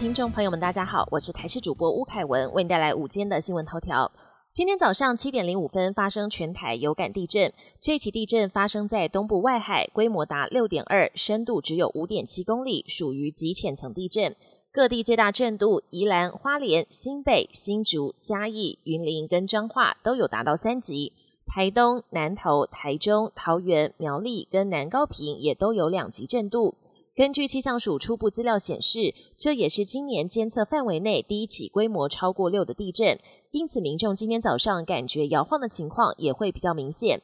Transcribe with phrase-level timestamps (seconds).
[0.00, 4.10] 听众朋友们，大家好，我是台视主播吴凯文，为您带来午间的新闻头条。
[4.50, 7.52] 今天早上七点零五分发生全台有感地震，
[7.82, 14.34] 这起地震发生在东部外海，规模达六点二，深度只有五点七公里，属于极浅层地震。
[14.72, 21.12] 各地最大震度，宜兰花莲、新北、新竹、嘉义、云林跟彰化都有达到三级，
[21.46, 26.76] 台东、南投、台中、桃园、苗栗跟南高平也都有两级震度。
[27.20, 33.18] 根据气象署初步资料显示，这也是今年监测范围内第一起规模超过六的地震。
[33.50, 37.20] 因此，民众今天早上感觉摇晃的情况也会比较明显。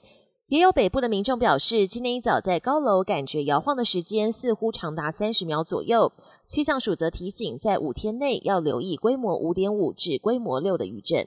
[0.49, 6.13] 也有北部的民众表示，今天一早在高楼感觉摇晃的时间似乎长达三十秒左右。
[6.47, 11.27] 气象署则提醒，在五天内要留意规模五点五至规模六的余震。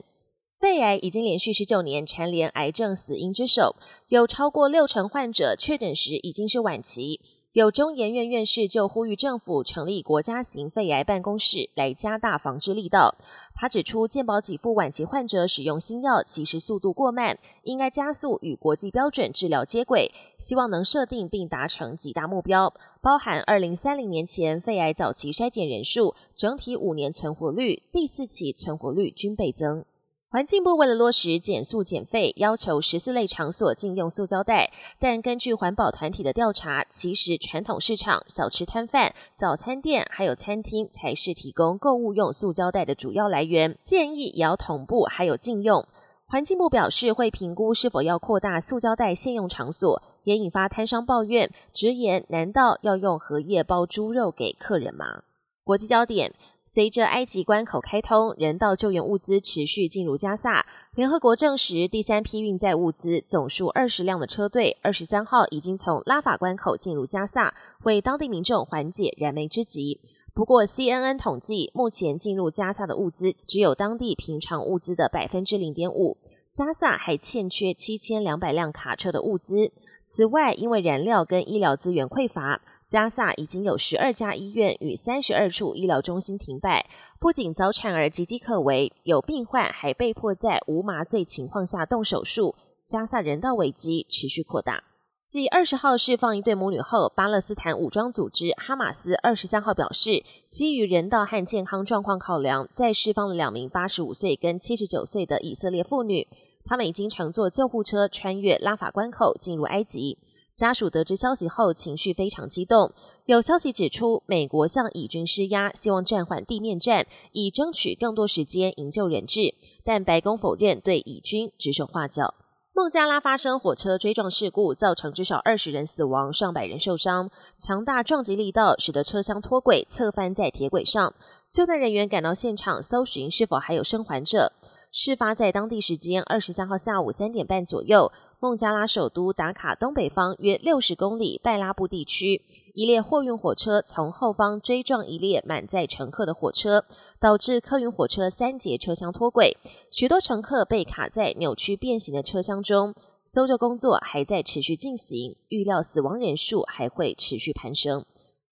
[0.56, 3.76] 肺癌已经连续十九年蝉联癌症死因之首，
[4.10, 7.20] 有超过六成患者确诊时已经是晚期。
[7.54, 13.16] 有中研院院士就呼吁政府成立国家型肺癌办公室，来加大防治力道。
[13.56, 20.12] 他指出，健保给付晚期患者使用新药，其实速度过慢，应该加速与国际标准治疗接轨。
[20.38, 29.84] 希望能设定并达成几大目标，包含二零三零年前肺癌早期筛检人数、整体五年存活率、第四期存活率均倍增。
[30.32, 34.72] 环境部为了落实减速减费，要求十四类场所禁用塑胶袋。
[35.00, 43.76] 但根据环保团体的调查，其实传统市场、小吃摊贩、早餐店还有餐厅才是提供购物用塑胶袋的主要来源。
[43.84, 45.84] 建议也要同步还有禁用。
[46.28, 55.24] 环境部表示会评估是否要扩大塑胶袋限用场所，也引发摊商抱怨，直言难道要用荷叶包猪肉给客人吗？
[55.70, 56.34] 国际焦点。
[56.66, 60.66] 随着埃及关口开通，人道救援物资持续进入加萨。
[60.96, 67.54] 联合国证实，第三批运载物资总数二十辆的车队，二十三号已经从拉法关口进入加萨，
[67.84, 70.00] 为当地民众缓解燃眉之急。
[70.34, 76.18] 不过，CNN 统计，目前进入加萨的物资只有当地平常物资的百分之零点五。
[76.50, 79.72] 加萨还欠缺七千两百辆卡车的物资。
[80.04, 82.60] 此外，因为燃料跟医疗资源匮乏。
[82.90, 86.90] 加萨已经有十二家医院与三十二处医疗中心停摆，
[87.20, 92.56] 不仅早产儿岌岌可危，有病患还被迫在无麻醉情况下动手术。
[92.84, 94.84] 加萨人道危机持续扩大。
[95.28, 106.28] 继二十号释放一对母女后，巴勒斯坦武装组织哈马斯二十三号表示，基于人道和健康状况考量，再释放了两名八十五岁跟七十九岁的以色列妇女，
[106.66, 110.18] 他们已经乘坐救护车穿越拉法关口进入埃及。
[110.60, 112.92] 家属得知消息后，情绪非常激动。
[113.26, 119.56] 有消息指出，美国向以军施压，希望暂缓地面战，以争取更多时间营救人质。
[119.86, 122.36] 但白宫否认对以军指手画脚。
[122.74, 127.32] 孟加拉发生火车追撞事故，造成至少二十人死亡，上百人受伤。
[127.58, 131.14] 强大撞击力道使得车厢脱轨，侧翻在铁轨上。
[131.50, 134.52] 救难人员赶到现场，搜寻是否还有生还者。
[134.92, 138.12] 事发在当地时间二十三号下午三点半左右。
[138.42, 142.42] 孟加拉首都达卡东北方约六十公里拜拉布地区，
[142.74, 146.86] 一列货运火车从后方追撞一列满载乘客的火车，
[147.20, 149.58] 导致客运火车三节车厢脱轨，
[149.92, 152.96] 许多乘客被卡在扭曲变形的车厢中。
[153.26, 158.04] 搜救工作还在持续进行，预料死亡人数还会持续攀升。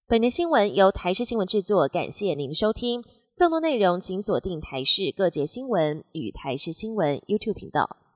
[0.05, 3.03] 本节新闻由台视新闻制作，感谢您的收听。
[3.37, 8.06] 更多内容请锁定台视各节新闻与台视新闻 YouTube 频道。